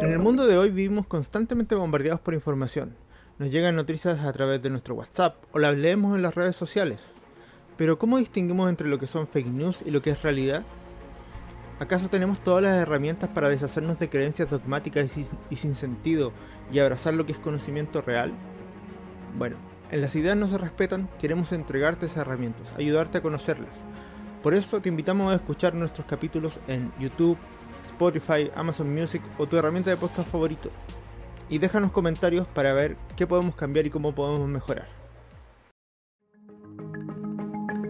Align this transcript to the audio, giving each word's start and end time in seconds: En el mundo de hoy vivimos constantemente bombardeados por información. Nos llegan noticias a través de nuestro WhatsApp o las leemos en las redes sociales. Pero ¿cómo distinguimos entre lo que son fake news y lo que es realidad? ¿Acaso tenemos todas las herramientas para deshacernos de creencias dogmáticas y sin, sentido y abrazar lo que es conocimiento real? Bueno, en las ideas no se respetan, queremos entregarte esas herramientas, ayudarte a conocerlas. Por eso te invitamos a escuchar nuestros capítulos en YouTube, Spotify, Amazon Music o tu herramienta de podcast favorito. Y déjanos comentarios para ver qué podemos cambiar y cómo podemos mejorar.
En 0.00 0.12
el 0.12 0.18
mundo 0.18 0.46
de 0.46 0.58
hoy 0.58 0.70
vivimos 0.70 1.06
constantemente 1.06 1.74
bombardeados 1.74 2.20
por 2.20 2.34
información. 2.34 2.96
Nos 3.38 3.50
llegan 3.50 3.76
noticias 3.76 4.20
a 4.20 4.32
través 4.32 4.62
de 4.62 4.70
nuestro 4.70 4.94
WhatsApp 4.94 5.36
o 5.52 5.58
las 5.58 5.76
leemos 5.76 6.16
en 6.16 6.22
las 6.22 6.34
redes 6.34 6.56
sociales. 6.56 7.00
Pero 7.76 7.98
¿cómo 7.98 8.18
distinguimos 8.18 8.68
entre 8.68 8.88
lo 8.88 8.98
que 8.98 9.06
son 9.06 9.28
fake 9.28 9.46
news 9.46 9.82
y 9.86 9.90
lo 9.92 10.02
que 10.02 10.10
es 10.10 10.22
realidad? 10.22 10.64
¿Acaso 11.78 12.08
tenemos 12.08 12.40
todas 12.40 12.62
las 12.64 12.74
herramientas 12.74 13.30
para 13.30 13.48
deshacernos 13.48 14.00
de 14.00 14.10
creencias 14.10 14.50
dogmáticas 14.50 15.16
y 15.16 15.56
sin, 15.56 15.76
sentido 15.76 16.32
y 16.72 16.80
abrazar 16.80 17.14
lo 17.14 17.24
que 17.24 17.32
es 17.32 17.38
conocimiento 17.38 18.02
real? 18.02 18.32
Bueno, 19.38 19.56
en 19.92 20.00
las 20.00 20.16
ideas 20.16 20.36
no 20.36 20.48
se 20.48 20.58
respetan, 20.58 21.08
queremos 21.20 21.52
entregarte 21.52 22.06
esas 22.06 22.18
herramientas, 22.18 22.72
ayudarte 22.76 23.18
a 23.18 23.22
conocerlas. 23.22 23.84
Por 24.42 24.54
eso 24.54 24.80
te 24.80 24.88
invitamos 24.88 25.32
a 25.32 25.36
escuchar 25.36 25.74
nuestros 25.74 26.06
capítulos 26.06 26.60
en 26.68 26.92
YouTube, 26.98 27.36
Spotify, 27.82 28.50
Amazon 28.54 28.92
Music 28.94 29.22
o 29.36 29.46
tu 29.46 29.56
herramienta 29.56 29.90
de 29.90 29.96
podcast 29.96 30.30
favorito. 30.30 30.70
Y 31.48 31.58
déjanos 31.58 31.92
comentarios 31.92 32.46
para 32.46 32.72
ver 32.72 32.96
qué 33.16 33.26
podemos 33.26 33.54
cambiar 33.54 33.86
y 33.86 33.90
cómo 33.90 34.14
podemos 34.14 34.48
mejorar. 34.48 35.07